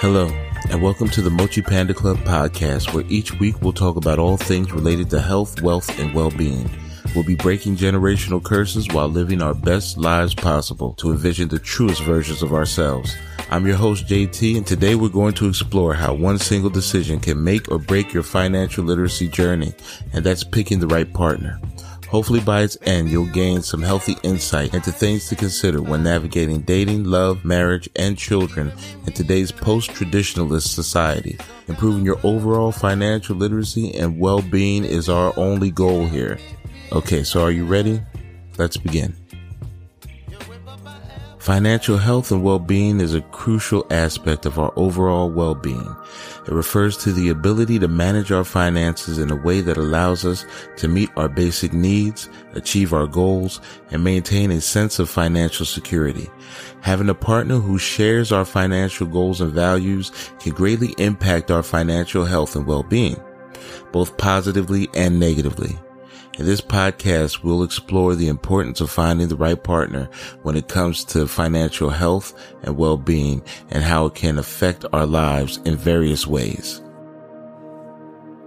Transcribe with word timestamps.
Hello, 0.00 0.28
and 0.68 0.82
welcome 0.82 1.08
to 1.08 1.22
the 1.22 1.30
Mochi 1.30 1.62
Panda 1.62 1.94
Club 1.94 2.18
podcast, 2.18 2.92
where 2.92 3.06
each 3.08 3.32
week 3.40 3.62
we'll 3.62 3.72
talk 3.72 3.96
about 3.96 4.18
all 4.18 4.36
things 4.36 4.70
related 4.70 5.08
to 5.08 5.22
health, 5.22 5.62
wealth, 5.62 5.98
and 5.98 6.12
well 6.12 6.30
being. 6.30 6.68
We'll 7.14 7.24
be 7.24 7.34
breaking 7.34 7.76
generational 7.76 8.44
curses 8.44 8.88
while 8.92 9.08
living 9.08 9.40
our 9.40 9.54
best 9.54 9.96
lives 9.96 10.34
possible 10.34 10.92
to 10.98 11.12
envision 11.12 11.48
the 11.48 11.58
truest 11.58 12.02
versions 12.02 12.42
of 12.42 12.52
ourselves. 12.52 13.16
I'm 13.50 13.66
your 13.66 13.76
host, 13.76 14.06
JT, 14.06 14.58
and 14.58 14.66
today 14.66 14.96
we're 14.96 15.08
going 15.08 15.32
to 15.34 15.48
explore 15.48 15.94
how 15.94 16.12
one 16.12 16.38
single 16.38 16.68
decision 16.68 17.18
can 17.18 17.42
make 17.42 17.70
or 17.70 17.78
break 17.78 18.12
your 18.12 18.22
financial 18.22 18.84
literacy 18.84 19.28
journey, 19.28 19.72
and 20.12 20.22
that's 20.22 20.44
picking 20.44 20.78
the 20.78 20.88
right 20.88 21.10
partner. 21.10 21.58
Hopefully 22.08 22.40
by 22.40 22.62
its 22.62 22.78
end, 22.82 23.10
you'll 23.10 23.26
gain 23.26 23.62
some 23.62 23.82
healthy 23.82 24.16
insight 24.22 24.74
into 24.74 24.92
things 24.92 25.28
to 25.28 25.36
consider 25.36 25.82
when 25.82 26.02
navigating 26.02 26.60
dating, 26.60 27.04
love, 27.04 27.44
marriage, 27.44 27.88
and 27.96 28.16
children 28.16 28.72
in 29.06 29.12
today's 29.12 29.50
post-traditionalist 29.50 30.68
society. 30.68 31.36
Improving 31.68 32.04
your 32.04 32.20
overall 32.22 32.70
financial 32.70 33.34
literacy 33.34 33.94
and 33.94 34.20
well-being 34.20 34.84
is 34.84 35.08
our 35.08 35.36
only 35.36 35.70
goal 35.70 36.06
here. 36.06 36.38
Okay, 36.92 37.24
so 37.24 37.42
are 37.42 37.50
you 37.50 37.66
ready? 37.66 38.00
Let's 38.56 38.76
begin. 38.76 39.14
Financial 41.46 41.96
health 41.96 42.32
and 42.32 42.42
well-being 42.42 43.00
is 43.00 43.14
a 43.14 43.20
crucial 43.20 43.86
aspect 43.92 44.46
of 44.46 44.58
our 44.58 44.72
overall 44.74 45.30
well-being. 45.30 45.96
It 46.44 46.52
refers 46.52 46.96
to 46.96 47.12
the 47.12 47.28
ability 47.28 47.78
to 47.78 47.86
manage 47.86 48.32
our 48.32 48.42
finances 48.42 49.18
in 49.18 49.30
a 49.30 49.36
way 49.36 49.60
that 49.60 49.76
allows 49.76 50.24
us 50.24 50.44
to 50.78 50.88
meet 50.88 51.08
our 51.16 51.28
basic 51.28 51.72
needs, 51.72 52.28
achieve 52.54 52.92
our 52.92 53.06
goals, 53.06 53.60
and 53.92 54.02
maintain 54.02 54.50
a 54.50 54.60
sense 54.60 54.98
of 54.98 55.08
financial 55.08 55.64
security. 55.64 56.28
Having 56.80 57.10
a 57.10 57.14
partner 57.14 57.60
who 57.60 57.78
shares 57.78 58.32
our 58.32 58.44
financial 58.44 59.06
goals 59.06 59.40
and 59.40 59.52
values 59.52 60.10
can 60.40 60.52
greatly 60.52 60.96
impact 60.98 61.52
our 61.52 61.62
financial 61.62 62.24
health 62.24 62.56
and 62.56 62.66
well-being, 62.66 63.22
both 63.92 64.18
positively 64.18 64.88
and 64.94 65.20
negatively. 65.20 65.78
In 66.38 66.44
this 66.44 66.60
podcast, 66.60 67.42
we'll 67.42 67.62
explore 67.62 68.14
the 68.14 68.28
importance 68.28 68.82
of 68.82 68.90
finding 68.90 69.28
the 69.28 69.36
right 69.36 69.62
partner 69.62 70.10
when 70.42 70.54
it 70.54 70.68
comes 70.68 71.02
to 71.06 71.26
financial 71.26 71.88
health 71.88 72.34
and 72.62 72.76
well-being 72.76 73.42
and 73.70 73.82
how 73.82 74.04
it 74.04 74.14
can 74.14 74.36
affect 74.36 74.84
our 74.92 75.06
lives 75.06 75.56
in 75.64 75.76
various 75.76 76.26
ways. 76.26 76.82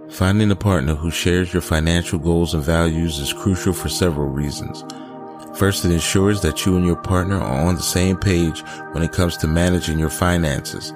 Finding 0.08 0.52
a 0.52 0.56
partner 0.56 0.94
who 0.94 1.10
shares 1.10 1.52
your 1.52 1.62
financial 1.62 2.20
goals 2.20 2.54
and 2.54 2.62
values 2.62 3.18
is 3.18 3.32
crucial 3.32 3.72
for 3.72 3.88
several 3.88 4.28
reasons. 4.28 4.84
First, 5.56 5.84
it 5.84 5.90
ensures 5.90 6.42
that 6.42 6.64
you 6.64 6.76
and 6.76 6.86
your 6.86 6.94
partner 6.94 7.40
are 7.40 7.66
on 7.66 7.74
the 7.74 7.82
same 7.82 8.16
page 8.16 8.60
when 8.92 9.02
it 9.02 9.10
comes 9.10 9.36
to 9.38 9.48
managing 9.48 9.98
your 9.98 10.10
finances. 10.10 10.92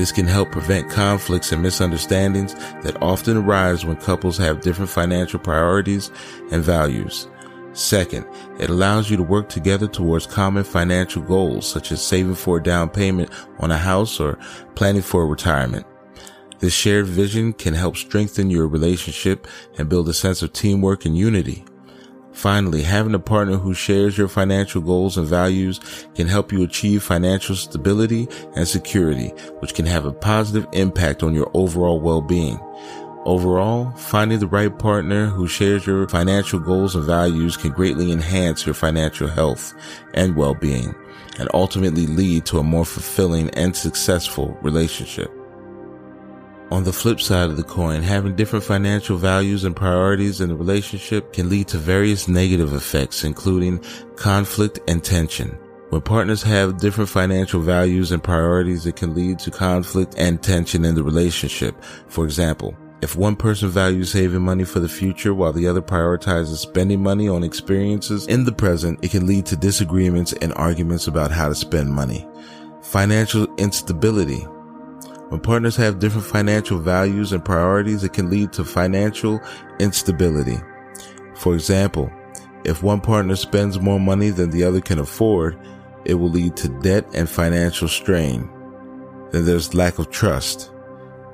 This 0.00 0.12
can 0.12 0.26
help 0.26 0.50
prevent 0.50 0.88
conflicts 0.88 1.52
and 1.52 1.62
misunderstandings 1.62 2.54
that 2.54 2.96
often 3.02 3.36
arise 3.36 3.84
when 3.84 3.96
couples 3.96 4.38
have 4.38 4.62
different 4.62 4.90
financial 4.90 5.38
priorities 5.38 6.10
and 6.50 6.64
values. 6.64 7.28
Second, 7.74 8.26
it 8.58 8.70
allows 8.70 9.10
you 9.10 9.18
to 9.18 9.22
work 9.22 9.50
together 9.50 9.86
towards 9.86 10.26
common 10.26 10.64
financial 10.64 11.20
goals 11.20 11.70
such 11.70 11.92
as 11.92 12.00
saving 12.00 12.34
for 12.34 12.56
a 12.56 12.62
down 12.62 12.88
payment 12.88 13.30
on 13.58 13.70
a 13.70 13.76
house 13.76 14.18
or 14.18 14.38
planning 14.74 15.02
for 15.02 15.28
retirement. 15.28 15.84
This 16.60 16.72
shared 16.72 17.04
vision 17.04 17.52
can 17.52 17.74
help 17.74 17.98
strengthen 17.98 18.48
your 18.48 18.68
relationship 18.68 19.46
and 19.76 19.90
build 19.90 20.08
a 20.08 20.14
sense 20.14 20.40
of 20.40 20.54
teamwork 20.54 21.04
and 21.04 21.14
unity. 21.14 21.62
Finally, 22.40 22.82
having 22.82 23.12
a 23.14 23.18
partner 23.18 23.58
who 23.58 23.74
shares 23.74 24.16
your 24.16 24.26
financial 24.26 24.80
goals 24.80 25.18
and 25.18 25.26
values 25.26 25.78
can 26.14 26.26
help 26.26 26.50
you 26.50 26.62
achieve 26.62 27.02
financial 27.02 27.54
stability 27.54 28.26
and 28.56 28.66
security, 28.66 29.28
which 29.58 29.74
can 29.74 29.84
have 29.84 30.06
a 30.06 30.12
positive 30.12 30.66
impact 30.72 31.22
on 31.22 31.34
your 31.34 31.50
overall 31.52 32.00
well-being. 32.00 32.58
Overall, 33.26 33.90
finding 33.90 34.38
the 34.38 34.46
right 34.46 34.78
partner 34.78 35.26
who 35.26 35.46
shares 35.46 35.86
your 35.86 36.08
financial 36.08 36.58
goals 36.58 36.94
and 36.94 37.04
values 37.04 37.58
can 37.58 37.72
greatly 37.72 38.10
enhance 38.10 38.64
your 38.64 38.74
financial 38.74 39.28
health 39.28 39.74
and 40.14 40.34
well-being 40.34 40.94
and 41.38 41.46
ultimately 41.52 42.06
lead 42.06 42.46
to 42.46 42.58
a 42.58 42.62
more 42.62 42.86
fulfilling 42.86 43.50
and 43.50 43.76
successful 43.76 44.56
relationship. 44.62 45.30
On 46.70 46.84
the 46.84 46.92
flip 46.92 47.20
side 47.20 47.50
of 47.50 47.56
the 47.56 47.64
coin, 47.64 48.00
having 48.00 48.36
different 48.36 48.64
financial 48.64 49.16
values 49.16 49.64
and 49.64 49.74
priorities 49.74 50.40
in 50.40 50.52
a 50.52 50.54
relationship 50.54 51.32
can 51.32 51.48
lead 51.48 51.66
to 51.68 51.78
various 51.78 52.28
negative 52.28 52.74
effects, 52.74 53.24
including 53.24 53.84
conflict 54.14 54.78
and 54.86 55.02
tension. 55.02 55.58
When 55.88 56.00
partners 56.00 56.44
have 56.44 56.78
different 56.78 57.10
financial 57.10 57.60
values 57.60 58.12
and 58.12 58.22
priorities, 58.22 58.86
it 58.86 58.94
can 58.94 59.16
lead 59.16 59.40
to 59.40 59.50
conflict 59.50 60.14
and 60.16 60.40
tension 60.40 60.84
in 60.84 60.94
the 60.94 61.02
relationship. 61.02 61.74
For 62.06 62.24
example, 62.24 62.76
if 63.02 63.16
one 63.16 63.34
person 63.34 63.68
values 63.70 64.12
saving 64.12 64.42
money 64.42 64.62
for 64.62 64.78
the 64.78 64.88
future 64.88 65.34
while 65.34 65.52
the 65.52 65.66
other 65.66 65.82
prioritizes 65.82 66.58
spending 66.58 67.02
money 67.02 67.28
on 67.28 67.42
experiences 67.42 68.28
in 68.28 68.44
the 68.44 68.52
present, 68.52 69.04
it 69.04 69.10
can 69.10 69.26
lead 69.26 69.44
to 69.46 69.56
disagreements 69.56 70.34
and 70.34 70.54
arguments 70.54 71.08
about 71.08 71.32
how 71.32 71.48
to 71.48 71.54
spend 71.56 71.92
money. 71.92 72.28
Financial 72.82 73.52
instability. 73.56 74.46
When 75.30 75.38
partners 75.38 75.76
have 75.76 76.00
different 76.00 76.26
financial 76.26 76.80
values 76.80 77.32
and 77.32 77.44
priorities, 77.44 78.02
it 78.02 78.12
can 78.12 78.30
lead 78.30 78.52
to 78.54 78.64
financial 78.64 79.40
instability. 79.78 80.58
For 81.36 81.54
example, 81.54 82.10
if 82.64 82.82
one 82.82 83.00
partner 83.00 83.36
spends 83.36 83.78
more 83.78 84.00
money 84.00 84.30
than 84.30 84.50
the 84.50 84.64
other 84.64 84.80
can 84.80 84.98
afford, 84.98 85.56
it 86.04 86.14
will 86.14 86.30
lead 86.30 86.56
to 86.56 86.68
debt 86.80 87.06
and 87.14 87.30
financial 87.30 87.86
strain. 87.86 88.50
Then 89.30 89.44
there's 89.44 89.72
lack 89.72 90.00
of 90.00 90.10
trust. 90.10 90.72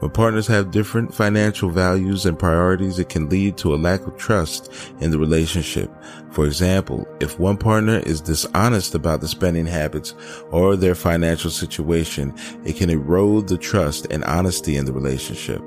When 0.01 0.11
partners 0.11 0.47
have 0.49 0.71
different 0.71 1.15
financial 1.15 1.71
values 1.71 2.27
and 2.27 2.39
priorities, 2.39 2.99
it 2.99 3.09
can 3.09 3.31
lead 3.31 3.57
to 3.59 3.75
a 3.75 3.77
lack 3.77 4.07
of 4.07 4.17
trust 4.19 4.71
in 5.01 5.11
the 5.11 5.19
relationship. 5.19 5.91
For 6.33 6.45
example, 6.45 7.09
if 7.21 7.39
one 7.39 7.57
partner 7.57 8.01
is 8.01 8.21
dishonest 8.21 8.95
about 8.95 9.23
the 9.23 9.29
spending 9.29 9.65
habits 9.65 10.15
or 10.51 10.77
their 10.77 10.95
financial 10.95 11.51
situation, 11.51 12.35
it 12.65 12.77
can 12.77 12.91
erode 12.91 13.49
the 13.49 13.57
trust 13.57 14.07
and 14.11 14.23
honesty 14.25 14.77
in 14.77 14.85
the 14.85 14.93
relationship. 14.93 15.63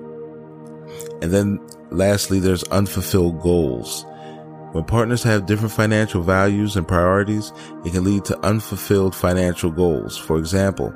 And 1.22 1.32
then 1.32 1.60
lastly, 1.90 2.40
there's 2.40 2.64
unfulfilled 2.66 3.42
goals. 3.42 4.06
When 4.72 4.84
partners 4.84 5.24
have 5.24 5.48
different 5.48 5.74
financial 5.74 6.22
values 6.22 6.76
and 6.76 6.88
priorities, 6.88 7.52
it 7.84 7.94
can 7.94 8.04
lead 8.04 8.24
to 8.26 8.40
unfulfilled 8.42 9.16
financial 9.16 9.72
goals. 9.72 10.16
For 10.16 10.38
example, 10.38 10.94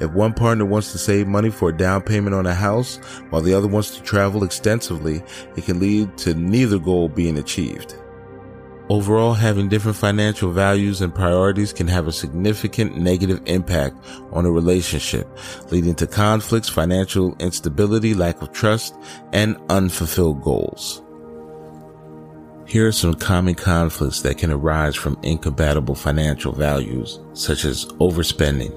if 0.00 0.12
one 0.12 0.32
partner 0.32 0.64
wants 0.64 0.92
to 0.92 0.98
save 0.98 1.26
money 1.26 1.50
for 1.50 1.70
a 1.70 1.76
down 1.76 2.02
payment 2.02 2.36
on 2.36 2.46
a 2.46 2.54
house 2.54 2.98
while 3.30 3.42
the 3.42 3.52
other 3.52 3.66
wants 3.66 3.96
to 3.96 4.02
travel 4.02 4.44
extensively, 4.44 5.24
it 5.56 5.64
can 5.64 5.80
lead 5.80 6.16
to 6.18 6.34
neither 6.34 6.78
goal 6.78 7.08
being 7.08 7.36
achieved. 7.36 7.96
Overall, 8.88 9.34
having 9.34 9.68
different 9.68 9.96
financial 9.96 10.52
values 10.52 11.00
and 11.00 11.12
priorities 11.12 11.72
can 11.72 11.88
have 11.88 12.06
a 12.06 12.12
significant 12.12 12.96
negative 12.96 13.42
impact 13.46 13.96
on 14.30 14.46
a 14.46 14.50
relationship, 14.52 15.26
leading 15.72 15.96
to 15.96 16.06
conflicts, 16.06 16.68
financial 16.68 17.34
instability, 17.40 18.14
lack 18.14 18.40
of 18.40 18.52
trust, 18.52 18.94
and 19.32 19.56
unfulfilled 19.68 20.40
goals. 20.42 21.02
Here 22.66 22.88
are 22.88 22.92
some 22.92 23.14
common 23.14 23.54
conflicts 23.54 24.22
that 24.22 24.38
can 24.38 24.50
arise 24.50 24.96
from 24.96 25.20
incompatible 25.22 25.94
financial 25.94 26.50
values, 26.50 27.20
such 27.32 27.64
as 27.64 27.86
overspending. 28.00 28.72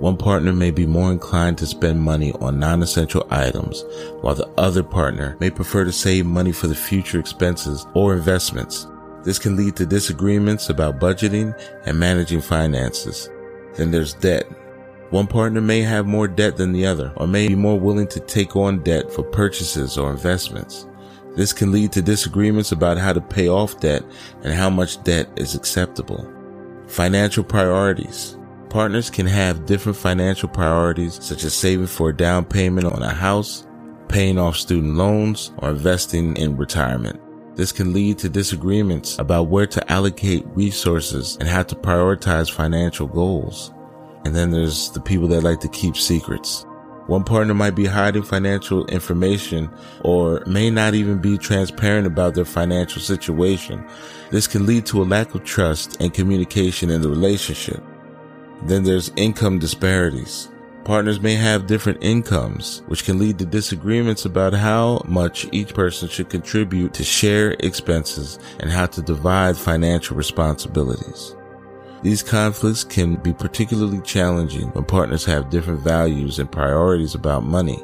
One 0.00 0.16
partner 0.16 0.52
may 0.52 0.72
be 0.72 0.86
more 0.86 1.12
inclined 1.12 1.56
to 1.58 1.66
spend 1.66 2.02
money 2.02 2.32
on 2.40 2.58
non-essential 2.58 3.28
items, 3.30 3.84
while 4.22 4.34
the 4.34 4.48
other 4.58 4.82
partner 4.82 5.36
may 5.38 5.50
prefer 5.50 5.84
to 5.84 5.92
save 5.92 6.26
money 6.26 6.50
for 6.50 6.66
the 6.66 6.74
future 6.74 7.20
expenses 7.20 7.86
or 7.94 8.12
investments. 8.12 8.88
This 9.22 9.38
can 9.38 9.56
lead 9.56 9.76
to 9.76 9.86
disagreements 9.86 10.68
about 10.68 10.98
budgeting 10.98 11.56
and 11.86 11.96
managing 11.96 12.40
finances. 12.40 13.30
Then 13.76 13.92
there's 13.92 14.14
debt. 14.14 14.46
One 15.10 15.28
partner 15.28 15.60
may 15.60 15.82
have 15.82 16.06
more 16.06 16.26
debt 16.26 16.56
than 16.56 16.72
the 16.72 16.86
other, 16.86 17.12
or 17.16 17.28
may 17.28 17.46
be 17.46 17.54
more 17.54 17.78
willing 17.78 18.08
to 18.08 18.20
take 18.20 18.56
on 18.56 18.82
debt 18.82 19.12
for 19.12 19.22
purchases 19.22 19.96
or 19.96 20.10
investments. 20.10 20.88
This 21.36 21.52
can 21.52 21.70
lead 21.70 21.92
to 21.92 22.02
disagreements 22.02 22.72
about 22.72 22.98
how 22.98 23.12
to 23.12 23.20
pay 23.20 23.48
off 23.48 23.80
debt 23.80 24.02
and 24.42 24.52
how 24.52 24.70
much 24.70 25.02
debt 25.04 25.28
is 25.36 25.54
acceptable. 25.54 26.28
Financial 26.86 27.44
priorities. 27.44 28.36
Partners 28.70 29.08
can 29.08 29.26
have 29.26 29.66
different 29.66 29.96
financial 29.96 30.48
priorities 30.48 31.22
such 31.24 31.44
as 31.44 31.54
saving 31.54 31.86
for 31.86 32.10
a 32.10 32.16
down 32.16 32.44
payment 32.44 32.86
on 32.86 33.02
a 33.02 33.12
house, 33.12 33.66
paying 34.08 34.38
off 34.38 34.56
student 34.56 34.94
loans, 34.94 35.52
or 35.58 35.70
investing 35.70 36.36
in 36.36 36.56
retirement. 36.56 37.20
This 37.56 37.72
can 37.72 37.92
lead 37.92 38.18
to 38.18 38.28
disagreements 38.28 39.18
about 39.18 39.48
where 39.48 39.66
to 39.66 39.92
allocate 39.92 40.46
resources 40.48 41.36
and 41.40 41.48
how 41.48 41.64
to 41.64 41.74
prioritize 41.74 42.52
financial 42.52 43.06
goals. 43.06 43.72
And 44.24 44.34
then 44.34 44.50
there's 44.50 44.90
the 44.90 45.00
people 45.00 45.28
that 45.28 45.42
like 45.42 45.60
to 45.60 45.68
keep 45.68 45.96
secrets. 45.96 46.64
One 47.08 47.24
partner 47.24 47.54
might 47.54 47.74
be 47.74 47.86
hiding 47.86 48.22
financial 48.22 48.86
information 48.86 49.70
or 50.02 50.42
may 50.46 50.68
not 50.68 50.94
even 50.94 51.18
be 51.18 51.38
transparent 51.38 52.06
about 52.06 52.34
their 52.34 52.44
financial 52.44 53.00
situation. 53.00 53.82
This 54.30 54.46
can 54.46 54.66
lead 54.66 54.84
to 54.86 55.02
a 55.02 55.04
lack 55.04 55.34
of 55.34 55.42
trust 55.42 56.02
and 56.02 56.12
communication 56.12 56.90
in 56.90 57.00
the 57.00 57.08
relationship. 57.08 57.82
Then 58.64 58.84
there's 58.84 59.10
income 59.16 59.58
disparities. 59.58 60.50
Partners 60.84 61.18
may 61.18 61.34
have 61.34 61.66
different 61.66 62.04
incomes, 62.04 62.82
which 62.88 63.04
can 63.04 63.18
lead 63.18 63.38
to 63.38 63.46
disagreements 63.46 64.26
about 64.26 64.52
how 64.52 65.00
much 65.06 65.48
each 65.50 65.72
person 65.72 66.10
should 66.10 66.28
contribute 66.28 66.92
to 66.92 67.04
share 67.04 67.56
expenses 67.60 68.38
and 68.60 68.70
how 68.70 68.84
to 68.84 69.00
divide 69.00 69.56
financial 69.56 70.14
responsibilities. 70.14 71.34
These 72.02 72.22
conflicts 72.22 72.84
can 72.84 73.16
be 73.16 73.32
particularly 73.32 74.00
challenging 74.02 74.68
when 74.68 74.84
partners 74.84 75.24
have 75.24 75.50
different 75.50 75.80
values 75.80 76.38
and 76.38 76.50
priorities 76.50 77.14
about 77.14 77.42
money. 77.42 77.82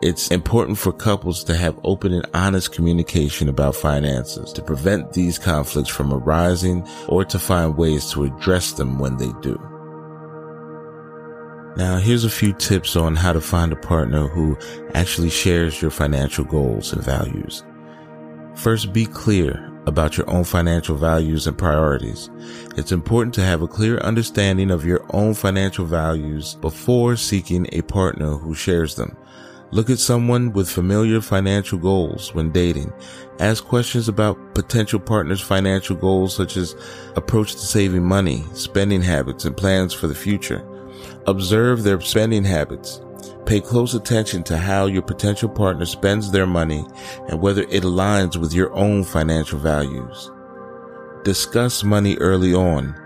It's 0.00 0.30
important 0.30 0.78
for 0.78 0.92
couples 0.92 1.44
to 1.44 1.56
have 1.56 1.78
open 1.84 2.12
and 2.12 2.26
honest 2.34 2.72
communication 2.72 3.48
about 3.48 3.76
finances 3.76 4.52
to 4.54 4.62
prevent 4.62 5.12
these 5.12 5.38
conflicts 5.38 5.90
from 5.90 6.12
arising 6.12 6.86
or 7.08 7.24
to 7.26 7.38
find 7.38 7.76
ways 7.76 8.10
to 8.10 8.24
address 8.24 8.72
them 8.72 8.98
when 8.98 9.18
they 9.18 9.30
do. 9.42 9.60
Now, 11.76 11.98
here's 11.98 12.24
a 12.24 12.30
few 12.30 12.52
tips 12.52 12.96
on 12.96 13.16
how 13.16 13.32
to 13.32 13.40
find 13.40 13.72
a 13.72 13.76
partner 13.76 14.26
who 14.26 14.58
actually 14.94 15.30
shares 15.30 15.80
your 15.80 15.90
financial 15.90 16.44
goals 16.44 16.92
and 16.92 17.02
values. 17.02 17.62
First, 18.56 18.92
be 18.92 19.06
clear 19.06 19.71
about 19.86 20.16
your 20.16 20.28
own 20.30 20.44
financial 20.44 20.96
values 20.96 21.46
and 21.46 21.58
priorities. 21.58 22.30
It's 22.76 22.92
important 22.92 23.34
to 23.34 23.42
have 23.42 23.62
a 23.62 23.68
clear 23.68 23.98
understanding 23.98 24.70
of 24.70 24.84
your 24.84 25.04
own 25.10 25.34
financial 25.34 25.84
values 25.84 26.54
before 26.56 27.16
seeking 27.16 27.66
a 27.72 27.82
partner 27.82 28.36
who 28.36 28.54
shares 28.54 28.94
them. 28.94 29.16
Look 29.72 29.88
at 29.88 29.98
someone 29.98 30.52
with 30.52 30.68
familiar 30.68 31.22
financial 31.22 31.78
goals 31.78 32.34
when 32.34 32.52
dating. 32.52 32.92
Ask 33.38 33.64
questions 33.64 34.06
about 34.06 34.54
potential 34.54 35.00
partners' 35.00 35.40
financial 35.40 35.96
goals 35.96 36.36
such 36.36 36.58
as 36.58 36.76
approach 37.16 37.52
to 37.52 37.58
saving 37.58 38.04
money, 38.04 38.44
spending 38.52 39.00
habits, 39.00 39.46
and 39.46 39.56
plans 39.56 39.94
for 39.94 40.08
the 40.08 40.14
future. 40.14 40.62
Observe 41.26 41.82
their 41.82 42.00
spending 42.02 42.44
habits. 42.44 43.00
Pay 43.46 43.60
close 43.60 43.94
attention 43.94 44.42
to 44.44 44.56
how 44.56 44.86
your 44.86 45.02
potential 45.02 45.48
partner 45.48 45.84
spends 45.84 46.30
their 46.30 46.46
money 46.46 46.86
and 47.28 47.40
whether 47.40 47.62
it 47.62 47.82
aligns 47.82 48.36
with 48.36 48.54
your 48.54 48.72
own 48.74 49.04
financial 49.04 49.58
values. 49.58 50.30
Discuss 51.24 51.82
money 51.82 52.16
early 52.18 52.54
on. 52.54 52.98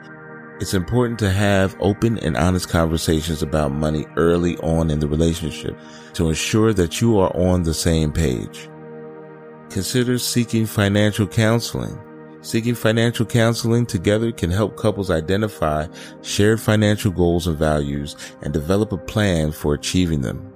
It's 0.60 0.74
important 0.74 1.18
to 1.18 1.30
have 1.30 1.76
open 1.80 2.18
and 2.18 2.36
honest 2.36 2.68
conversations 2.68 3.42
about 3.42 3.72
money 3.72 4.06
early 4.16 4.56
on 4.58 4.90
in 4.90 5.00
the 5.00 5.08
relationship 5.08 5.76
to 6.14 6.28
ensure 6.28 6.72
that 6.72 7.00
you 7.00 7.18
are 7.18 7.34
on 7.36 7.62
the 7.62 7.74
same 7.74 8.12
page. 8.12 8.68
Consider 9.70 10.18
seeking 10.18 10.64
financial 10.64 11.26
counseling. 11.26 11.98
Seeking 12.46 12.76
financial 12.76 13.26
counseling 13.26 13.86
together 13.86 14.30
can 14.30 14.52
help 14.52 14.76
couples 14.76 15.10
identify 15.10 15.88
shared 16.22 16.60
financial 16.60 17.10
goals 17.10 17.48
and 17.48 17.58
values 17.58 18.14
and 18.40 18.52
develop 18.52 18.92
a 18.92 18.98
plan 18.98 19.50
for 19.50 19.74
achieving 19.74 20.20
them. 20.20 20.52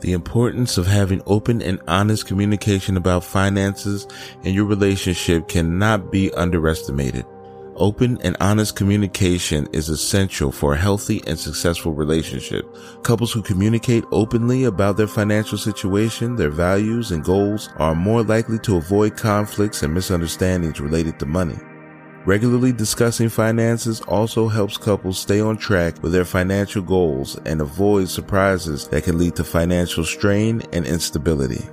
The 0.00 0.10
importance 0.10 0.76
of 0.76 0.88
having 0.88 1.22
open 1.24 1.62
and 1.62 1.80
honest 1.86 2.26
communication 2.26 2.96
about 2.96 3.22
finances 3.22 4.08
in 4.42 4.54
your 4.54 4.64
relationship 4.64 5.46
cannot 5.46 6.10
be 6.10 6.32
underestimated. 6.32 7.24
Open 7.78 8.20
and 8.22 8.36
honest 8.40 8.74
communication 8.74 9.68
is 9.72 9.88
essential 9.88 10.50
for 10.50 10.72
a 10.72 10.76
healthy 10.76 11.22
and 11.28 11.38
successful 11.38 11.92
relationship. 11.92 12.66
Couples 13.04 13.32
who 13.32 13.40
communicate 13.40 14.04
openly 14.10 14.64
about 14.64 14.96
their 14.96 15.06
financial 15.06 15.56
situation, 15.56 16.34
their 16.34 16.50
values, 16.50 17.12
and 17.12 17.22
goals 17.22 17.68
are 17.76 17.94
more 17.94 18.24
likely 18.24 18.58
to 18.60 18.78
avoid 18.78 19.16
conflicts 19.16 19.84
and 19.84 19.94
misunderstandings 19.94 20.80
related 20.80 21.20
to 21.20 21.26
money. 21.26 21.56
Regularly 22.26 22.72
discussing 22.72 23.28
finances 23.28 24.00
also 24.02 24.48
helps 24.48 24.76
couples 24.76 25.20
stay 25.20 25.40
on 25.40 25.56
track 25.56 26.02
with 26.02 26.10
their 26.10 26.24
financial 26.24 26.82
goals 26.82 27.38
and 27.46 27.60
avoid 27.60 28.08
surprises 28.08 28.88
that 28.88 29.04
can 29.04 29.18
lead 29.18 29.36
to 29.36 29.44
financial 29.44 30.04
strain 30.04 30.62
and 30.72 30.84
instability. 30.84 31.64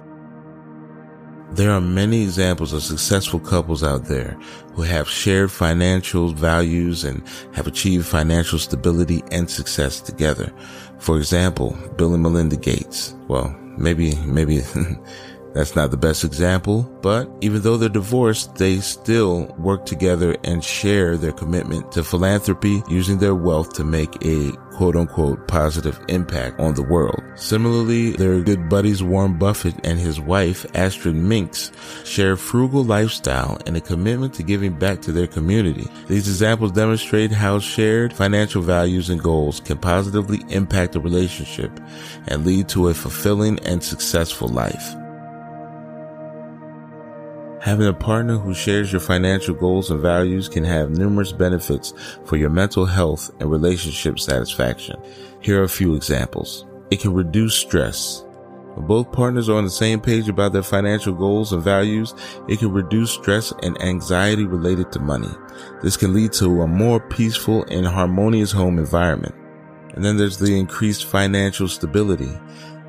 There 1.56 1.72
are 1.72 1.80
many 1.80 2.22
examples 2.22 2.74
of 2.74 2.84
successful 2.84 3.40
couples 3.40 3.82
out 3.82 4.04
there 4.04 4.38
who 4.74 4.82
have 4.82 5.08
shared 5.08 5.50
financial 5.50 6.34
values 6.34 7.06
and 7.06 7.24
have 7.54 7.66
achieved 7.66 8.06
financial 8.06 8.60
stability 8.60 9.24
and 9.32 9.50
success 9.50 10.02
together. 10.02 10.52
For 11.00 11.18
example, 11.18 11.78
Bill 11.96 12.14
and 12.14 12.24
Melinda 12.24 12.58
Gates. 12.58 13.16
Well, 13.30 13.58
maybe, 13.78 14.16
maybe 14.26 14.64
That's 15.56 15.74
not 15.74 15.90
the 15.90 15.98
best 15.98 16.26
example, 16.26 16.84
but 17.02 17.30
even 17.40 17.62
though 17.62 17.78
they're 17.78 17.88
divorced, 17.88 18.56
they 18.56 18.82
still 18.82 19.46
work 19.58 19.86
together 19.86 20.36
and 20.44 20.62
share 20.62 21.16
their 21.16 21.32
commitment 21.32 21.94
to 21.94 22.04
philanthropy 22.04 22.84
using 22.90 23.20
their 23.20 23.36
wealth 23.36 23.72
to 23.76 23.86
make 23.86 24.14
a 24.26 24.52
quote 24.74 24.98
unquote 24.98 25.48
positive 25.48 25.98
impact 26.10 26.60
on 26.60 26.74
the 26.74 26.84
world. 26.84 27.24
Similarly, 27.36 28.12
their 28.12 28.42
good 28.42 28.68
buddies 28.68 29.02
Warren 29.02 29.40
Buffett 29.40 29.76
and 29.86 29.98
his 29.98 30.20
wife 30.20 30.66
Astrid 30.76 31.16
Menks 31.16 31.72
share 32.04 32.34
a 32.34 32.38
frugal 32.38 32.84
lifestyle 32.84 33.58
and 33.66 33.78
a 33.78 33.82
commitment 33.82 34.34
to 34.34 34.44
giving 34.44 34.78
back 34.78 35.02
to 35.04 35.14
their 35.14 35.28
community. 35.28 35.88
These 36.10 36.28
examples 36.28 36.74
demonstrate 36.74 37.32
how 37.32 37.60
shared 37.60 38.12
financial 38.12 38.62
values 38.62 39.10
and 39.10 39.24
goals 39.24 39.62
can 39.62 39.78
positively 39.78 40.44
impact 40.50 40.98
a 40.98 41.00
relationship 41.00 41.72
and 42.28 42.46
lead 42.46 42.68
to 42.70 42.90
a 42.90 42.94
fulfilling 42.94 43.58
and 43.60 43.82
successful 43.82 44.50
life. 44.50 44.96
Having 47.66 47.88
a 47.88 47.94
partner 47.94 48.38
who 48.38 48.54
shares 48.54 48.92
your 48.92 49.02
financial 49.02 49.56
goals 49.56 49.90
and 49.90 50.00
values 50.00 50.48
can 50.48 50.64
have 50.64 50.92
numerous 50.92 51.32
benefits 51.32 51.96
for 52.24 52.38
your 52.38 52.52
mental 52.52 52.86
health 52.86 53.32
and 53.40 53.50
relationship 53.50 54.20
satisfaction. 54.20 55.02
Here 55.40 55.60
are 55.60 55.64
a 55.64 55.68
few 55.68 55.96
examples. 55.96 56.68
It 56.92 57.00
can 57.00 57.16
reduce 57.16 57.56
stress. 57.56 58.24
When 58.76 58.86
both 58.86 59.12
partners 59.12 59.50
are 59.50 59.58
on 59.58 59.64
the 59.64 59.72
same 59.72 60.00
page 60.00 60.30
about 60.30 60.54
their 60.54 60.62
financial 60.62 61.12
goals 61.12 61.54
and 61.54 61.64
values, 61.64 62.14
it 62.48 62.60
can 62.60 62.72
reduce 62.72 63.10
stress 63.10 63.52
and 63.64 63.82
anxiety 63.82 64.46
related 64.46 64.92
to 64.92 65.00
money. 65.00 65.34
This 65.82 65.98
can 65.98 66.14
lead 66.14 66.34
to 66.34 66.62
a 66.62 66.68
more 66.68 67.00
peaceful 67.00 67.64
and 67.72 67.88
harmonious 67.88 68.52
home 68.52 68.78
environment. 68.78 69.34
And 69.96 70.06
then 70.06 70.18
there's 70.18 70.38
the 70.38 70.60
increased 70.60 71.06
financial 71.06 71.68
stability. 71.68 72.30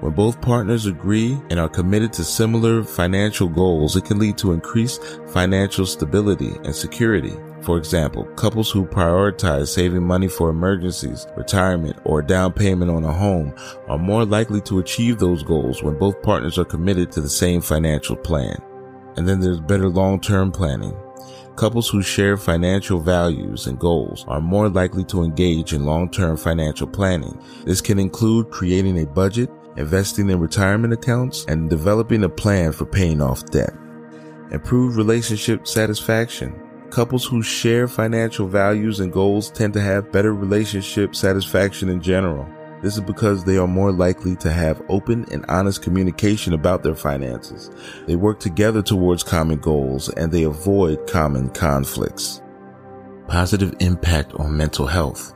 When 0.00 0.12
both 0.12 0.43
partners 0.43 0.84
agree 0.84 1.40
and 1.48 1.58
are 1.58 1.70
committed 1.70 2.12
to 2.14 2.25
similar 2.25 2.82
financial 2.82 3.48
goals, 3.48 3.96
it 3.96 4.04
can 4.04 4.19
lead 4.19 4.37
to 4.38 4.52
increased 4.52 5.02
financial 5.28 5.87
stability 5.87 6.54
and 6.64 6.75
security. 6.75 7.32
For 7.62 7.78
example, 7.78 8.25
couples 8.37 8.70
who 8.70 8.84
prioritize 8.84 9.69
saving 9.69 10.06
money 10.06 10.28
for 10.28 10.50
emergencies, 10.50 11.26
retirement, 11.34 11.98
or 12.04 12.20
down 12.20 12.52
payment 12.52 12.90
on 12.90 13.04
a 13.04 13.12
home 13.12 13.54
are 13.88 13.98
more 13.98 14.26
likely 14.26 14.60
to 14.62 14.81
achieve 14.81 15.19
those 15.19 15.43
goals 15.43 15.82
when 15.82 15.98
both 15.98 16.22
partners 16.22 16.58
are 16.58 16.65
committed 16.65 17.10
to 17.12 17.22
the 17.22 17.29
same 17.29 17.62
financial 17.62 18.17
plan. 18.17 18.56
And 19.17 19.26
then 19.26 19.41
there's 19.41 19.60
better 19.60 19.88
long-term 19.88 20.53
planning. 20.53 20.94
Couples 21.56 21.88
who 21.88 22.03
share 22.03 22.36
financial 22.36 23.00
values 23.00 23.67
and 23.67 23.79
goals 23.79 24.26
are 24.29 24.43
more 24.43 24.69
likely 24.69 25.05
to 25.05 25.24
engage 25.24 25.72
in 25.72 25.86
long-term 25.86 26.36
financial 26.36 26.86
planning. 26.86 27.41
This 27.65 27.81
can 27.81 27.98
include 27.98 28.50
creating 28.50 29.00
a 29.00 29.06
budget, 29.06 29.50
investing 29.77 30.31
in 30.31 30.41
retirement 30.41 30.93
accounts, 30.93 31.45
and 31.47 31.71
developing 31.71 32.25
a 32.25 32.29
plan 32.29 32.73
for 32.73 32.87
paying 32.87 33.21
off 33.21 33.45
debt. 33.47 33.75
Improve 34.51 34.97
relationship 34.97 35.67
satisfaction. 35.67 36.61
Couples 36.91 37.25
who 37.25 37.43
share 37.43 37.89
financial 37.89 38.47
values 38.47 39.01
and 39.01 39.13
goals 39.13 39.51
tend 39.51 39.75
to 39.75 39.81
have 39.81 40.13
better 40.13 40.35
relationship 40.35 41.17
satisfaction 41.17 41.89
in 41.89 42.01
general. 42.01 42.47
This 42.83 42.95
is 42.95 43.03
because 43.03 43.43
they 43.43 43.56
are 43.56 43.67
more 43.67 43.91
likely 43.91 44.37
to 44.37 44.53
have 44.53 44.83
open 44.89 45.27
and 45.33 45.45
honest 45.49 45.83
communication 45.83 46.53
about 46.53 46.83
their 46.83 46.95
finances. 46.95 47.71
They 48.06 48.17
work 48.17 48.39
together 48.39 48.83
towards 48.83 49.23
common 49.23 49.59
goals 49.59 50.09
and 50.11 50.31
they 50.31 50.45
avoid 50.45 51.06
common 51.09 51.51
conflicts. 51.51 52.43
Positive 53.27 53.75
impact 53.81 54.35
on 54.35 54.56
mental 54.56 54.87
health. 54.87 55.35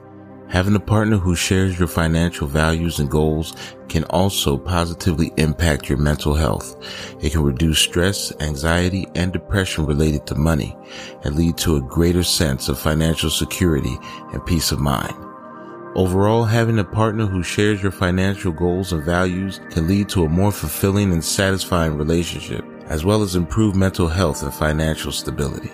Having 0.50 0.74
a 0.74 0.80
partner 0.80 1.16
who 1.16 1.36
shares 1.36 1.78
your 1.78 1.86
financial 1.86 2.48
values 2.48 2.98
and 2.98 3.08
goals 3.08 3.54
can 3.88 4.02
also 4.04 4.58
positively 4.58 5.30
impact 5.36 5.88
your 5.88 5.96
mental 5.96 6.34
health. 6.34 6.74
It 7.22 7.30
can 7.30 7.44
reduce 7.44 7.78
stress, 7.78 8.32
anxiety, 8.40 9.06
and 9.14 9.32
depression 9.32 9.86
related 9.86 10.26
to 10.26 10.34
money 10.34 10.76
and 11.22 11.36
lead 11.36 11.56
to 11.58 11.76
a 11.76 11.80
greater 11.80 12.24
sense 12.24 12.68
of 12.68 12.80
financial 12.80 13.30
security 13.30 13.96
and 14.32 14.44
peace 14.44 14.72
of 14.72 14.80
mind. 14.80 15.14
Overall, 15.94 16.42
having 16.44 16.80
a 16.80 16.84
partner 16.84 17.26
who 17.26 17.44
shares 17.44 17.80
your 17.80 17.92
financial 17.92 18.50
goals 18.50 18.92
and 18.92 19.04
values 19.04 19.60
can 19.70 19.86
lead 19.86 20.08
to 20.08 20.24
a 20.24 20.28
more 20.28 20.50
fulfilling 20.50 21.12
and 21.12 21.24
satisfying 21.24 21.96
relationship, 21.96 22.64
as 22.86 23.04
well 23.04 23.22
as 23.22 23.36
improved 23.36 23.76
mental 23.76 24.08
health 24.08 24.42
and 24.42 24.52
financial 24.52 25.12
stability. 25.12 25.70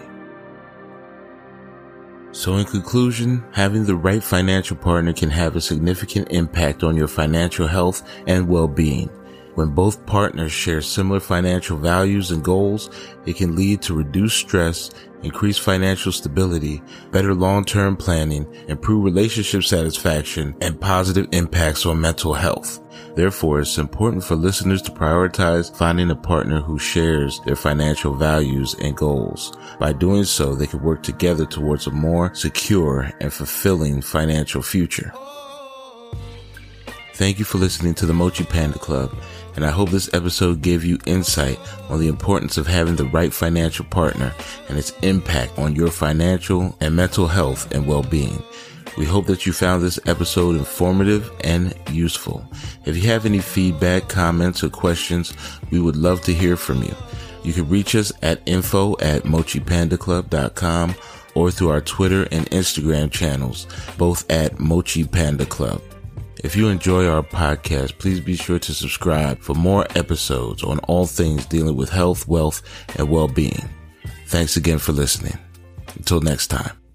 So 2.37 2.59
in 2.59 2.67
conclusion, 2.67 3.43
having 3.53 3.87
the 3.87 3.97
right 3.97 4.23
financial 4.23 4.77
partner 4.77 5.15
can 5.15 5.31
have 5.31 5.57
a 5.57 5.61
significant 5.61 6.31
impact 6.31 6.83
on 6.83 6.95
your 6.95 7.09
financial 7.09 7.67
health 7.67 8.07
and 8.27 8.47
well-being. 8.47 9.09
When 9.57 9.71
both 9.71 10.05
partners 10.05 10.53
share 10.53 10.83
similar 10.83 11.19
financial 11.19 11.79
values 11.79 12.31
and 12.31 12.45
goals, 12.45 12.91
it 13.25 13.37
can 13.37 13.57
lead 13.57 13.81
to 13.83 13.95
reduced 13.95 14.37
stress, 14.37 14.91
increased 15.23 15.63
financial 15.63 16.13
stability, 16.13 16.83
better 17.11 17.35
long-term 17.35 17.97
planning, 17.97 18.47
improved 18.69 19.07
relationship 19.07 19.65
satisfaction, 19.65 20.55
and 20.61 20.79
positive 20.79 21.27
impacts 21.33 21.87
on 21.87 21.99
mental 21.99 22.35
health. 22.35 22.81
Therefore, 23.15 23.61
it's 23.61 23.79
important 23.79 24.25
for 24.25 24.37
listeners 24.37 24.83
to 24.83 24.91
prioritize 24.91 25.75
finding 25.75 26.11
a 26.11 26.17
partner 26.17 26.61
who 26.61 26.79
shares 26.79 27.41
their 27.47 27.57
financial 27.57 28.13
values 28.13 28.75
and 28.75 28.95
goals. 28.95 29.57
By 29.81 29.95
doing 29.95 30.25
so, 30.25 30.55
they 30.55 30.67
can 30.67 30.83
work 30.83 31.03
together 31.03 31.47
towards 31.47 31.87
a 31.87 31.91
more 31.91 32.35
secure 32.35 33.11
and 33.23 33.33
fulfilling 33.33 34.03
financial 34.03 34.61
future. 34.61 35.15
Thank 37.15 37.39
you 37.39 37.47
for 37.47 37.57
listening 37.57 37.95
to 37.95 38.05
the 38.05 38.13
Mochi 38.13 38.45
Panda 38.45 38.79
Club, 38.79 39.11
and 39.57 39.65
I 39.65 39.71
hope 39.71 39.91
this 39.91 40.13
episode 40.13 40.63
gave 40.63 40.85
you 40.85 40.99
insight 41.07 41.59
on 41.89 41.99
the 41.99 42.09
importance 42.09 42.59
of 42.59 42.67
having 42.67 42.97
the 42.97 43.07
right 43.07 43.33
financial 43.33 43.87
partner 43.87 44.35
and 44.69 44.79
its 44.79 44.93
impact 45.03 45.59
on 45.59 45.75
your 45.75 45.91
financial 45.91 46.77
and 46.81 46.95
mental 46.95 47.27
health 47.27 47.73
and 47.75 47.87
well-being. 47.87 48.43
We 48.97 49.05
hope 49.05 49.27
that 49.27 49.45
you 49.45 49.53
found 49.53 49.83
this 49.83 49.99
episode 50.07 50.57
informative 50.57 51.31
and 51.45 51.75
useful. 51.91 52.47
If 52.87 52.97
you 52.97 53.11
have 53.11 53.27
any 53.27 53.41
feedback, 53.41 54.09
comments, 54.09 54.63
or 54.63 54.71
questions, 54.71 55.35
we 55.71 55.81
would 55.81 55.97
love 55.97 56.23
to 56.23 56.33
hear 56.33 56.57
from 56.57 56.83
you. 56.83 56.95
You 57.43 57.53
can 57.53 57.69
reach 57.69 57.95
us 57.95 58.13
at 58.23 58.41
info 58.47 58.93
at 59.01 59.23
mochipandaclub.com 59.23 60.95
or 61.35 61.51
through 61.51 61.69
our 61.69 61.83
Twitter 61.83 62.23
and 62.33 62.51
Instagram 62.51 63.11
channels, 63.11 63.67
both 63.99 64.29
at 64.31 64.59
Mochi 64.59 65.05
Panda 65.05 65.45
Club. 65.45 65.83
If 66.47 66.55
you 66.55 66.69
enjoy 66.69 67.09
our 67.09 67.25
podcast, 67.25 67.99
please 67.99 68.21
be 68.21 68.37
sure 68.37 68.61
to 68.61 68.73
subscribe 68.73 69.41
for 69.41 69.55
more 69.55 69.85
episodes 69.97 70.63
on 70.63 70.79
all 70.87 71.05
things 71.05 71.45
dealing 71.45 71.75
with 71.75 71.91
health, 71.91 72.29
wealth, 72.29 72.63
and 72.97 73.11
well-being. 73.11 73.69
Thanks 74.29 74.57
again 74.57 74.79
for 74.79 74.93
listening. 74.93 75.37
Until 75.97 76.21
next 76.21 76.47
time. 76.47 76.86